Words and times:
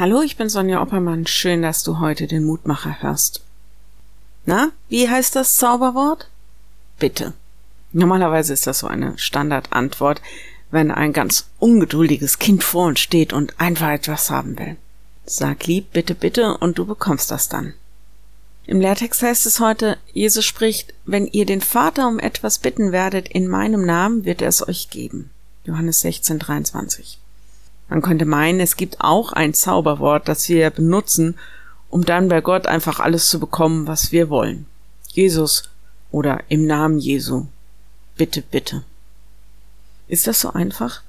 Hallo, 0.00 0.22
ich 0.22 0.38
bin 0.38 0.48
Sonja 0.48 0.80
Oppermann. 0.80 1.26
Schön, 1.26 1.60
dass 1.60 1.82
du 1.82 1.98
heute 1.98 2.26
den 2.26 2.44
Mutmacher 2.44 3.02
hörst. 3.02 3.42
Na, 4.46 4.70
wie 4.88 5.10
heißt 5.10 5.36
das 5.36 5.56
Zauberwort? 5.56 6.26
Bitte. 6.98 7.34
Normalerweise 7.92 8.54
ist 8.54 8.66
das 8.66 8.78
so 8.78 8.86
eine 8.86 9.18
Standardantwort, 9.18 10.22
wenn 10.70 10.90
ein 10.90 11.12
ganz 11.12 11.50
ungeduldiges 11.58 12.38
Kind 12.38 12.64
vor 12.64 12.86
uns 12.86 13.00
steht 13.00 13.34
und 13.34 13.60
einfach 13.60 13.90
etwas 13.90 14.30
haben 14.30 14.58
will. 14.58 14.78
Sag 15.26 15.66
lieb, 15.66 15.92
bitte, 15.92 16.14
bitte 16.14 16.56
und 16.56 16.78
du 16.78 16.86
bekommst 16.86 17.30
das 17.30 17.50
dann. 17.50 17.74
Im 18.64 18.80
Lehrtext 18.80 19.20
heißt 19.20 19.44
es 19.44 19.60
heute, 19.60 19.98
Jesus 20.14 20.46
spricht, 20.46 20.94
wenn 21.04 21.26
ihr 21.26 21.44
den 21.44 21.60
Vater 21.60 22.08
um 22.08 22.18
etwas 22.18 22.56
bitten 22.56 22.90
werdet 22.90 23.28
in 23.28 23.48
meinem 23.48 23.84
Namen, 23.84 24.24
wird 24.24 24.40
er 24.40 24.48
es 24.48 24.66
euch 24.66 24.88
geben. 24.88 25.28
Johannes 25.66 26.00
16, 26.00 26.38
23. 26.38 27.18
Man 27.90 28.02
könnte 28.02 28.24
meinen, 28.24 28.60
es 28.60 28.76
gibt 28.76 29.00
auch 29.00 29.32
ein 29.32 29.52
Zauberwort, 29.52 30.28
das 30.28 30.48
wir 30.48 30.70
benutzen, 30.70 31.36
um 31.90 32.04
dann 32.04 32.28
bei 32.28 32.40
Gott 32.40 32.66
einfach 32.66 33.00
alles 33.00 33.28
zu 33.28 33.40
bekommen, 33.40 33.88
was 33.88 34.12
wir 34.12 34.30
wollen. 34.30 34.66
Jesus 35.08 35.64
oder 36.12 36.44
im 36.48 36.66
Namen 36.66 37.00
Jesu. 37.00 37.46
Bitte, 38.16 38.42
bitte. 38.42 38.84
Ist 40.06 40.28
das 40.28 40.40
so 40.40 40.52
einfach? 40.52 41.02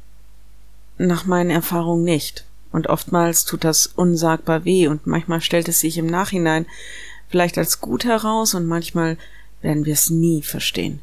Nach 0.97 1.25
meinen 1.25 1.51
Erfahrungen 1.51 2.03
nicht. 2.03 2.45
Und 2.71 2.87
oftmals 2.87 3.45
tut 3.45 3.63
das 3.63 3.85
unsagbar 3.85 4.65
weh 4.65 4.87
und 4.87 5.05
manchmal 5.05 5.41
stellt 5.41 5.67
es 5.67 5.81
sich 5.81 5.99
im 5.99 6.07
Nachhinein 6.07 6.65
vielleicht 7.29 7.59
als 7.59 7.79
gut 7.79 8.05
heraus 8.05 8.55
und 8.55 8.65
manchmal 8.65 9.17
werden 9.61 9.85
wir 9.85 9.93
es 9.93 10.09
nie 10.09 10.41
verstehen. 10.41 10.99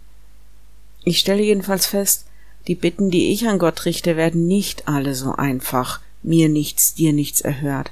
Ich 1.05 1.20
stelle 1.20 1.42
jedenfalls 1.42 1.87
fest, 1.87 2.25
die 2.69 2.75
Bitten, 2.75 3.11
die 3.11 3.33
ich 3.33 3.49
an 3.49 3.59
Gott 3.59 3.87
richte, 3.87 4.17
werden 4.17 4.47
nicht 4.47 4.87
alle 4.87 5.15
so 5.15 5.33
einfach, 5.33 6.01
mir 6.23 6.51
nichts, 6.51 6.95
dir 6.95 7.15
nichts 7.15 7.41
erhört. 7.41 7.91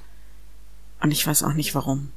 Und 1.01 1.11
ich 1.11 1.27
weiß 1.27 1.43
auch 1.43 1.55
nicht 1.55 1.75
warum. 1.75 2.11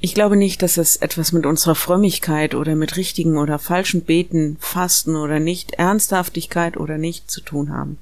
Ich 0.00 0.12
glaube 0.12 0.36
nicht, 0.36 0.60
dass 0.60 0.76
es 0.76 0.96
etwas 0.96 1.32
mit 1.32 1.46
unserer 1.46 1.76
Frömmigkeit 1.76 2.54
oder 2.54 2.74
mit 2.74 2.96
richtigen 2.96 3.38
oder 3.38 3.58
falschen 3.58 4.02
Beten, 4.02 4.56
Fasten 4.60 5.16
oder 5.16 5.38
nicht, 5.38 5.74
Ernsthaftigkeit 5.74 6.76
oder 6.76 6.98
nicht 6.98 7.30
zu 7.30 7.40
tun 7.40 7.70
haben. 7.70 7.98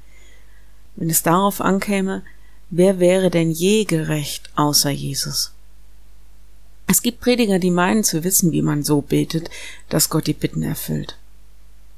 Wenn 0.97 1.11
es 1.11 1.23
darauf 1.23 1.61
ankäme, 1.61 2.23
wer 2.71 2.99
wäre 2.99 3.31
denn 3.31 3.51
je 3.51 3.85
gerecht 3.85 4.51
außer 4.57 4.91
Jesus? 4.91 5.53
Es 6.89 7.03
gibt 7.03 7.21
Prediger, 7.21 7.59
die 7.59 7.71
meinen 7.71 8.05
zu 8.05 8.25
wissen, 8.25 8.53
wie 8.53 8.63
man 8.63 8.83
so 8.83 9.03
betet, 9.03 9.51
dass 9.89 10.11
Gott 10.11 10.27
die 10.27 10.33
Bitten 10.33 10.63
erfüllt. 10.63 11.17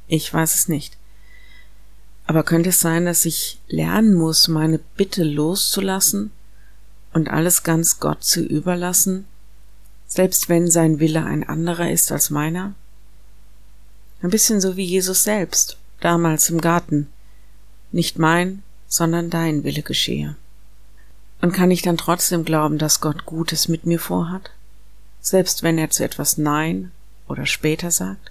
Ich 0.07 0.33
weiß 0.33 0.55
es 0.55 0.69
nicht. 0.69 0.97
Aber 2.27 2.43
könnte 2.43 2.71
es 2.71 2.81
sein, 2.81 3.05
dass 3.05 3.25
ich 3.25 3.61
lernen 3.69 4.15
muss, 4.15 4.49
meine 4.49 4.79
Bitte 4.97 5.25
loszulassen 5.25 6.31
und 7.13 7.29
alles 7.29 7.63
ganz 7.63 8.01
Gott 8.01 8.25
zu 8.25 8.43
überlassen, 8.43 9.27
selbst 10.07 10.49
wenn 10.49 10.71
sein 10.71 11.01
Wille 11.01 11.25
ein 11.25 11.47
anderer 11.47 11.91
ist 11.91 12.13
als 12.13 12.31
meiner? 12.31 12.75
Ein 14.23 14.31
bisschen 14.31 14.61
so 14.61 14.77
wie 14.77 14.85
Jesus 14.85 15.25
selbst, 15.25 15.77
damals 16.01 16.49
im 16.49 16.61
Garten. 16.61 17.09
Nicht 17.93 18.19
mein, 18.19 18.63
sondern 18.87 19.29
dein 19.29 19.65
Wille 19.65 19.83
geschehe. 19.83 20.37
Und 21.41 21.53
kann 21.53 21.71
ich 21.71 21.83
dann 21.83 21.99
trotzdem 21.99 22.45
glauben, 22.45 22.79
dass 22.79 23.01
Gott 23.01 23.27
Gutes 23.27 23.69
mit 23.69 23.87
mir 23.87 23.99
vorhat? 24.01 24.51
Selbst 25.21 25.63
wenn 25.63 25.79
er 25.79 25.91
zu 25.91 26.05
etwas 26.05 26.39
Nein 26.39 26.91
oder 27.29 27.45
später 27.45 27.91
sagt? 27.91 28.31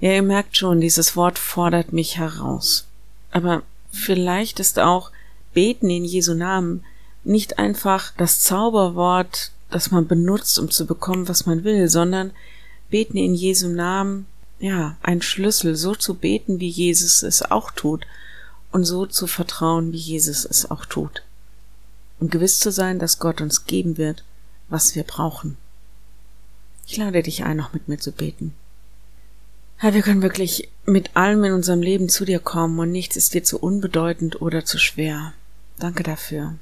Ja, 0.00 0.12
ihr 0.12 0.22
merkt 0.22 0.56
schon, 0.56 0.80
dieses 0.80 1.14
Wort 1.14 1.38
fordert 1.38 1.92
mich 1.92 2.16
heraus. 2.16 2.86
Aber 3.30 3.62
vielleicht 3.92 4.58
ist 4.58 4.78
auch 4.78 5.10
Beten 5.52 5.90
in 5.90 6.04
Jesu 6.04 6.34
Namen 6.34 6.84
nicht 7.22 7.58
einfach 7.58 8.12
das 8.16 8.40
Zauberwort, 8.40 9.52
das 9.68 9.90
man 9.90 10.06
benutzt, 10.06 10.58
um 10.58 10.70
zu 10.70 10.86
bekommen, 10.86 11.28
was 11.28 11.44
man 11.44 11.64
will, 11.64 11.88
sondern 11.88 12.32
Beten 12.88 13.18
in 13.18 13.34
Jesu 13.34 13.68
Namen, 13.68 14.26
ja, 14.58 14.96
ein 15.02 15.22
Schlüssel, 15.22 15.76
so 15.76 15.94
zu 15.94 16.14
beten, 16.14 16.60
wie 16.60 16.68
Jesus 16.68 17.22
es 17.22 17.42
auch 17.42 17.70
tut, 17.70 18.06
und 18.72 18.84
so 18.84 19.06
zu 19.06 19.26
vertrauen, 19.26 19.92
wie 19.92 19.98
Jesus 19.98 20.44
es 20.44 20.70
auch 20.70 20.86
tut. 20.86 21.22
Und 22.20 22.30
gewiss 22.30 22.58
zu 22.58 22.70
sein, 22.70 22.98
dass 22.98 23.18
Gott 23.18 23.40
uns 23.40 23.64
geben 23.64 23.96
wird, 23.98 24.24
was 24.68 24.94
wir 24.94 25.02
brauchen. 25.02 25.56
Ich 26.86 26.96
lade 26.96 27.22
dich 27.22 27.44
ein, 27.44 27.56
noch 27.56 27.72
mit 27.72 27.88
mir 27.88 27.98
zu 27.98 28.12
beten. 28.12 28.54
Herr, 29.82 29.94
wir 29.94 30.02
können 30.02 30.20
wirklich 30.20 30.68
mit 30.84 31.16
allem 31.16 31.42
in 31.42 31.54
unserem 31.54 31.80
Leben 31.80 32.10
zu 32.10 32.26
dir 32.26 32.38
kommen 32.38 32.78
und 32.78 32.92
nichts 32.92 33.16
ist 33.16 33.32
dir 33.32 33.42
zu 33.42 33.58
unbedeutend 33.58 34.42
oder 34.42 34.66
zu 34.66 34.76
schwer. 34.76 35.32
Danke 35.78 36.02
dafür. 36.02 36.56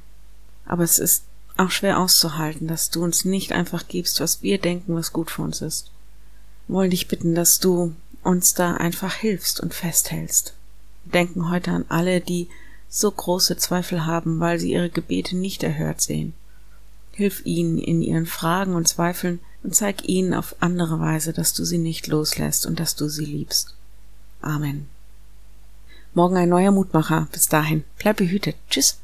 Aber 0.65 0.85
es 0.85 1.01
ist 1.01 1.25
auch 1.57 1.73
schwer 1.73 1.99
auszuhalten, 1.99 2.69
dass 2.69 2.91
du 2.91 3.03
uns 3.03 3.25
nicht 3.25 3.51
einfach 3.51 3.89
gibst, 3.89 4.21
was 4.21 4.45
wir 4.45 4.59
denken, 4.59 4.95
was 4.95 5.13
gut 5.13 5.33
für 5.33 5.43
uns 5.43 5.63
ist. 5.63 5.91
Wir 6.69 6.77
wollen 6.77 6.91
dich 6.91 7.09
bitten, 7.09 7.35
dass 7.35 7.59
du 7.59 7.93
uns 8.23 8.55
da 8.55 8.75
einfach 8.75 9.15
hilfst 9.15 9.59
und 9.59 9.75
festhältst. 9.75 10.55
Wir 11.03 11.15
denken 11.15 11.51
heute 11.51 11.73
an 11.73 11.87
alle, 11.89 12.21
die 12.21 12.47
so 12.89 13.11
große 13.11 13.57
Zweifel 13.57 14.07
haben, 14.07 14.39
weil 14.39 14.61
sie 14.61 14.71
ihre 14.71 14.91
Gebete 14.91 15.37
nicht 15.37 15.65
erhört 15.65 16.01
sehen. 16.01 16.35
Hilf 17.11 17.45
ihnen 17.45 17.79
in 17.79 18.01
ihren 18.01 18.27
Fragen 18.27 18.77
und 18.77 18.87
Zweifeln 18.87 19.41
und 19.69 19.75
zeig 19.75 20.09
ihnen 20.09 20.33
auf 20.33 20.57
andere 20.61 20.99
Weise, 20.99 21.35
dass 21.35 21.53
du 21.53 21.63
sie 21.63 21.77
nicht 21.77 22.07
loslässt 22.07 22.65
und 22.65 22.81
dass 22.81 22.97
du 22.97 23.07
sie 23.11 23.27
liebst. 23.27 23.75
Amen. 24.41 24.89
Morgen 26.15 26.39
ein 26.39 26.49
neuer 26.49 26.71
Mutmacher. 26.71 27.29
Bis 27.33 27.49
dahin. 27.49 27.85
Bleib 27.99 28.17
behütet. 28.17 28.57
Tschüss. 28.71 28.97